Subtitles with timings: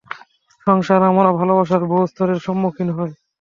[0.67, 3.11] সংসারে আমরা ভালবাসার বহু স্তরের সম্মুখীন হই।